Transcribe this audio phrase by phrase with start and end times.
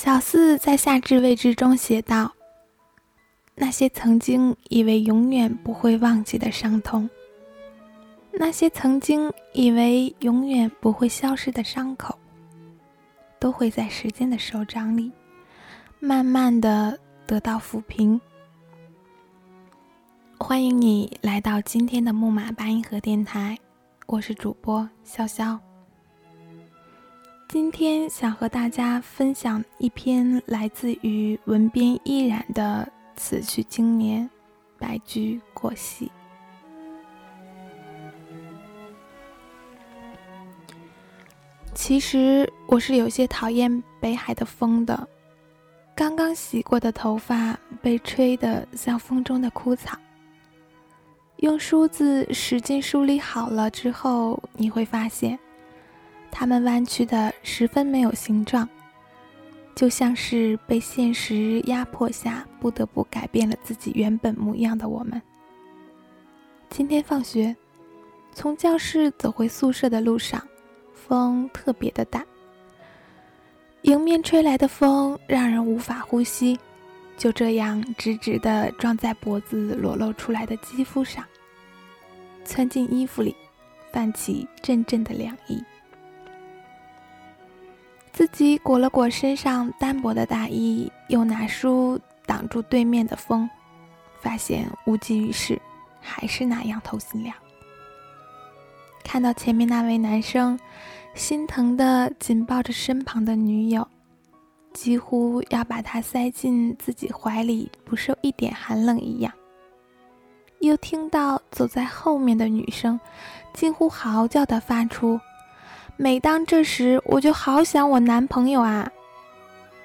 [0.00, 2.32] 小四在夏至未至中写道
[3.56, 7.10] ：“那些曾经以为永远不会忘记的伤痛，
[8.30, 12.16] 那些曾经以为永远不会消失的伤口，
[13.40, 15.10] 都会在时间的手掌里，
[15.98, 18.20] 慢慢的得到抚平。”
[20.38, 23.58] 欢迎你来到今天的木马八音盒电台，
[24.06, 25.58] 我是主播潇潇。
[27.48, 32.86] 今天想和大家分享一篇来自于文编依然的
[33.16, 34.28] “此去经年，
[34.78, 36.12] 白驹过隙”。
[41.72, 45.08] 其实我是有些讨厌北海的风的，
[45.94, 49.96] 刚刚洗过的头发被吹得像风中的枯草。
[51.38, 55.38] 用梳子使劲梳理好了之后，你会发现。
[56.30, 58.68] 它们弯曲的十分没有形状，
[59.74, 65.20] 就像是被现实压迫下不得不改变了自己原本模样的我们。
[66.70, 67.56] 今天放学，
[68.32, 70.46] 从教室走回宿舍的路上，
[70.92, 72.24] 风特别的大，
[73.82, 76.58] 迎面吹来的风让人无法呼吸，
[77.16, 81.24] 就这样直直的撞在脖子裸露出来的肌肤上，
[82.44, 83.34] 窜进衣服里，
[83.92, 85.60] 泛起阵阵的凉意。
[88.18, 93.48] 自己裹了裹身上单薄的大衣，又拿书挡住对面的风，
[94.20, 95.56] 发现无济于事，
[96.00, 97.32] 还是那样透心凉。
[99.04, 100.58] 看到前面那位男生，
[101.14, 103.86] 心疼的紧抱着身旁的女友，
[104.72, 109.32] 几乎要把她塞进自己怀里，不受一点寒冷一样。
[110.58, 112.98] 又听到走在后面的女生，
[113.52, 115.20] 近乎嚎叫的发出。
[116.00, 118.88] 每当这时，我就好想我男朋友啊！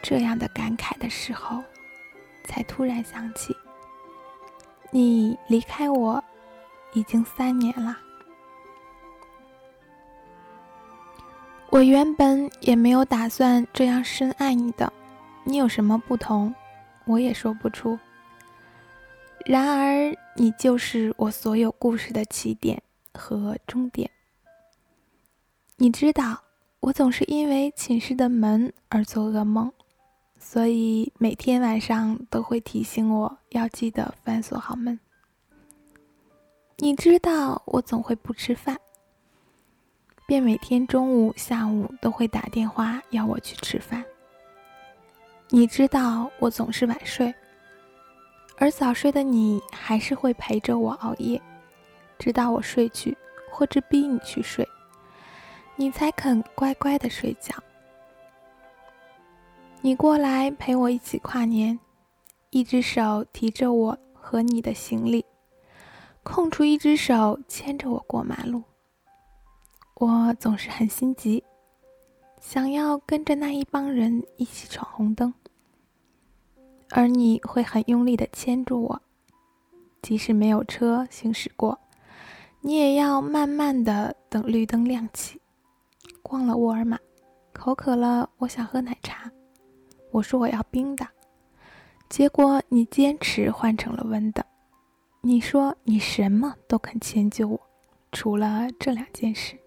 [0.00, 1.62] 这样的感慨的时候，
[2.44, 3.54] 才突然想起，
[4.90, 6.24] 你离开我
[6.94, 7.94] 已经三年了。
[11.68, 14.90] 我原本也没有打算这样深爱你的，
[15.44, 16.54] 你有什么不同，
[17.04, 17.98] 我也说不出。
[19.44, 22.82] 然而，你就是我所有故事的起点
[23.12, 24.10] 和终点。
[25.80, 26.36] 你知道，
[26.80, 29.70] 我总是因为寝室的门而做噩梦，
[30.36, 34.98] 所以每天晚上都会提醒我要记得反锁好门。
[36.78, 38.76] 你知道，我总会不吃饭，
[40.26, 44.04] 便每天中午、下午都会打电话要我去吃饭。
[45.48, 47.32] 你知道，我总是晚睡，
[48.56, 51.40] 而早睡的你还是会陪着我熬夜，
[52.18, 53.16] 直到我睡去，
[53.48, 54.68] 或者逼你去睡。
[55.80, 57.54] 你才肯乖乖的睡觉。
[59.80, 61.78] 你过来陪我一起跨年，
[62.50, 65.24] 一只手提着我和你的行李，
[66.24, 68.64] 空出一只手牵着我过马路。
[69.94, 71.44] 我总是很心急，
[72.40, 75.32] 想要跟着那一帮人一起闯红灯，
[76.90, 79.00] 而你会很用力的牵住我，
[80.02, 81.78] 即使没有车行驶过，
[82.62, 85.37] 你也要慢慢的等绿灯亮起。
[86.28, 86.98] 逛了沃尔玛，
[87.54, 89.32] 口渴了，我想喝奶茶。
[90.10, 91.08] 我说我要冰的，
[92.10, 94.44] 结果你坚持换成了温的。
[95.22, 97.58] 你说你什么都肯迁就我，
[98.12, 99.58] 除了这两件事。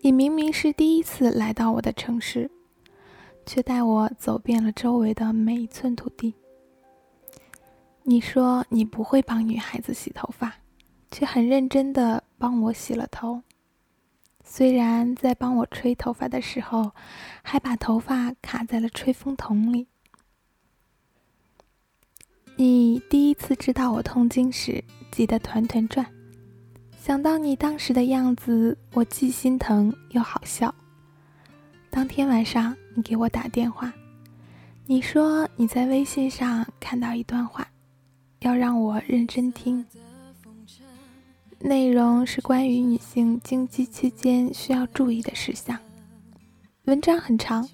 [0.00, 2.50] 你明明是第一次来到我的城市，
[3.46, 6.34] 却带我走遍了周围的每一寸土地。
[8.02, 10.52] 你说你不会帮女孩子洗头发，
[11.12, 13.40] 却很认真的帮我洗了头。
[14.50, 16.90] 虽然在帮我吹头发的时候，
[17.42, 19.86] 还把头发卡在了吹风筒里。
[22.56, 26.04] 你第一次知道我痛经时，急得团团转。
[26.98, 30.74] 想到你当时的样子，我既心疼又好笑。
[31.90, 33.92] 当天晚上，你给我打电话，
[34.86, 37.68] 你说你在微信上看到一段话，
[38.40, 39.86] 要让我认真听。
[41.60, 45.76] 内容是关于女性经期期间需要注意的事项，
[46.84, 47.68] 文章很长，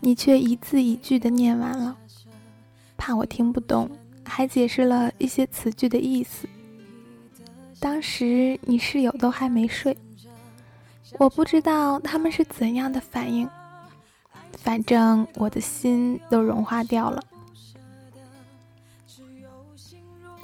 [0.00, 1.96] 你却一字一句的念完了，
[2.98, 3.90] 怕我听不懂，
[4.22, 6.46] 还解释了一些词句的意思。
[7.78, 9.96] 当时你室友都还没睡，
[11.18, 13.48] 我不知道他们是怎样的反应，
[14.58, 17.24] 反正我的心都融化掉了。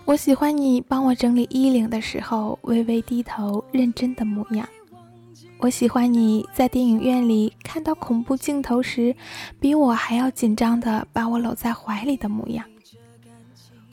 [0.07, 4.67] 我喜欢你帮我整理衣领的时候微微低头认真的模样。
[5.59, 9.15] 我喜欢你在电影院里看到恐怖镜头时，
[9.59, 12.65] 比我还要紧张的把我搂在怀里的模样。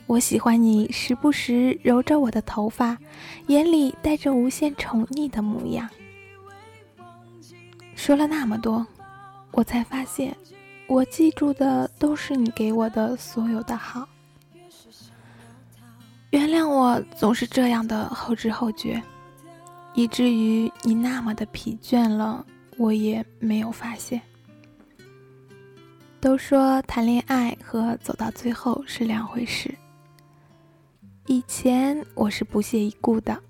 [0.06, 2.96] 我喜欢你时不时揉着我的头发，
[3.48, 5.90] 眼里带着无限宠溺的模样。
[7.96, 8.86] 说了那么多，
[9.50, 10.36] 我才发现，
[10.86, 14.08] 我记住的都是你给我的所有的好。
[16.34, 19.00] 原谅我总是这样的后知后觉。
[19.94, 22.44] 以至于你那么的疲倦了，
[22.76, 24.20] 我也没有发现。
[26.18, 29.72] 都说谈恋爱和走到最后是两回事。
[31.26, 33.40] 以前我是不屑一顾的，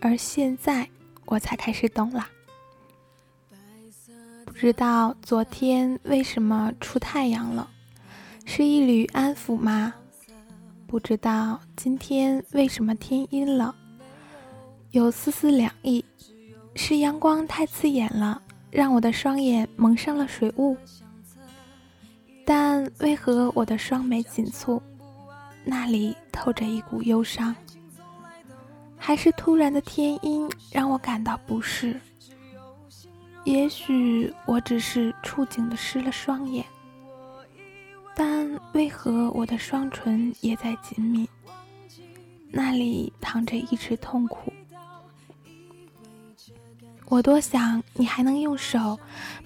[0.00, 0.88] 而现在
[1.24, 2.24] 我才开始懂了。
[4.44, 7.68] 不知道昨天为什么出太阳了，
[8.44, 9.94] 是一缕安抚吗？
[10.92, 13.74] 不知道今天为什么天阴了。
[14.90, 16.04] 有丝丝凉意，
[16.74, 20.76] 是阳光太刺眼了，让我的双眼蒙上了水雾。
[22.44, 24.78] 但为何我的双眉紧蹙，
[25.64, 27.56] 那里透着一股忧伤？
[28.98, 31.98] 还是突然的天阴让我感到不适？
[33.44, 36.62] 也许我只是触景的湿了双眼，
[38.14, 41.28] 但为何我的双唇也在紧抿？
[42.50, 44.52] 那里淌着一池痛苦。
[47.06, 48.98] 我多想你还能用手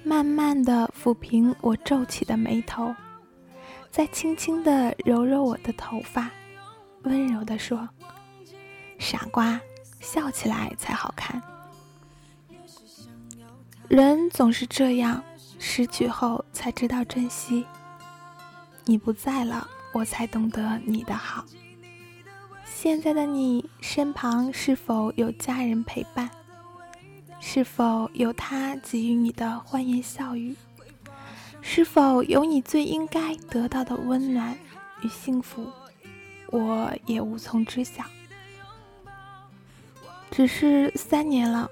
[0.04, 2.94] 慢慢的抚平我皱起的眉头，
[3.90, 6.30] 再轻轻的揉揉我的头发，
[7.02, 7.88] 温柔的说
[8.98, 9.60] ：“傻瓜，
[10.00, 11.42] 笑起来才好看。”
[13.88, 15.22] 人总是这样，
[15.58, 17.64] 失去后才知道珍惜。
[18.88, 21.44] 你不在了，我才懂得你的好。
[22.64, 26.30] 现在的你身旁是否有家人陪伴？
[27.40, 30.54] 是否有他给予你的欢言笑语？
[31.60, 34.56] 是否有你最应该得到的温暖
[35.02, 35.68] 与幸福？
[36.52, 38.04] 我也无从知晓。
[40.30, 41.68] 只是三年了，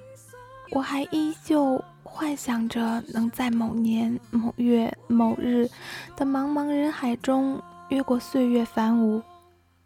[0.70, 5.68] 我还依旧幻想着能在某年某月某日
[6.14, 9.20] 的茫茫人海中，越过岁月繁芜，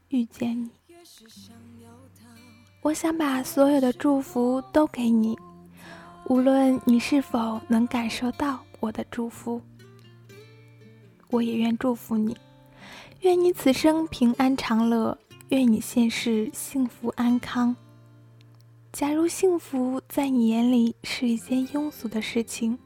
[0.09, 0.71] 遇见你。
[2.83, 5.39] 我想把所有的祝福都给你。
[6.27, 9.63] 无论你是否能感受到我的祝福，
[11.31, 12.37] 我也愿祝福你，
[13.21, 15.17] 愿你此生平安长乐，
[15.49, 17.75] 愿你现世幸福安康。
[18.93, 22.79] 假如幸福在你眼里是一件庸俗的事情，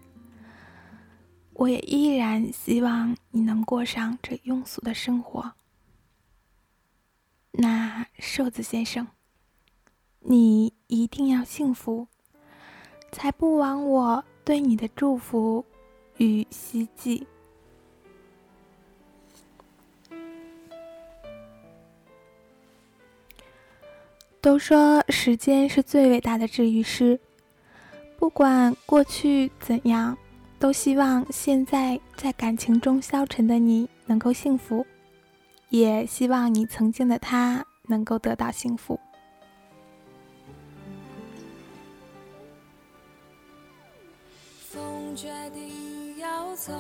[1.53, 5.53] 我也依然希望你能过上这庸俗的生活。
[7.53, 9.07] 那瘦子先生，
[10.21, 12.09] 你一定要幸福。
[13.13, 15.63] 才不枉我对你的祝福
[16.17, 17.27] 与希冀。
[24.43, 27.21] 都说时间是最伟大的治愈师，
[28.19, 30.19] 不管过去怎样，
[30.59, 34.85] 都希望现在在感情中消沉的你能够幸福，
[35.69, 38.99] 也希望你曾经的他能够得到幸福。
[44.69, 46.73] 风决定要走，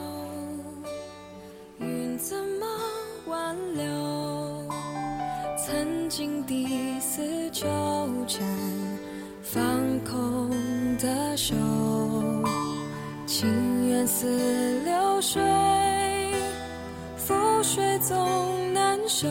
[6.52, 7.66] 一丝纠
[8.28, 8.46] 缠，
[9.42, 9.64] 放
[10.04, 10.50] 空
[10.98, 11.54] 的手，
[13.26, 14.26] 情缘似
[14.84, 15.42] 流水，
[17.16, 18.14] 覆水总
[18.74, 19.26] 难收。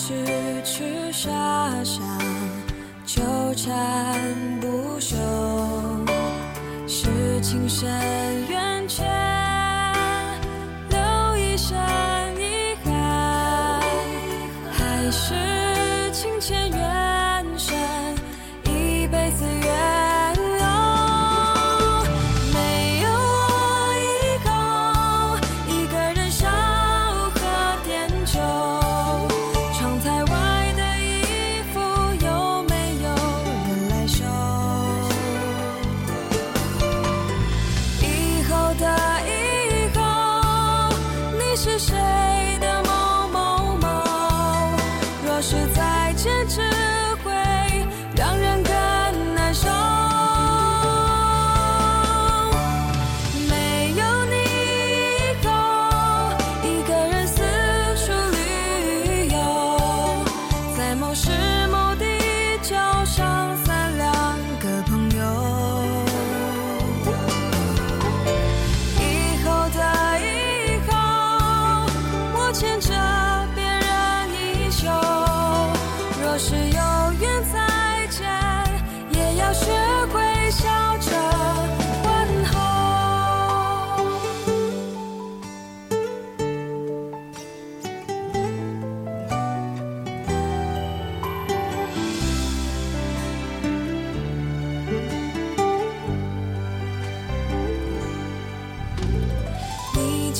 [0.00, 0.14] 痴
[0.62, 1.28] 痴傻
[1.82, 2.00] 傻，
[3.04, 3.20] 纠
[3.56, 4.16] 缠
[4.60, 5.16] 不休，
[6.86, 7.90] 是情深
[8.48, 8.77] 缘。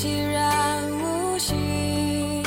[0.01, 2.41] 既然无心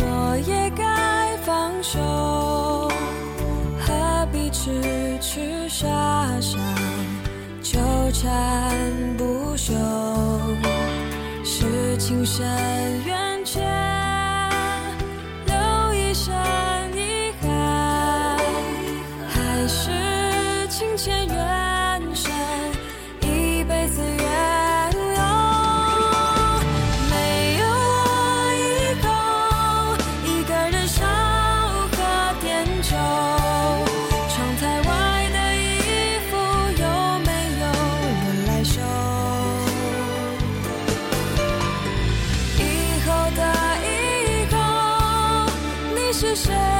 [0.00, 2.00] 我也该放手
[3.78, 5.86] 何必痴痴傻
[6.40, 6.58] 傻
[7.60, 7.78] 纠
[8.10, 8.74] 缠
[9.18, 9.74] 不休
[11.44, 12.42] 是情深
[13.04, 13.25] 缘。
[46.18, 46.75] 是谁？